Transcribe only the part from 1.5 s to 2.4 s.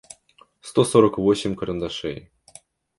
карандашей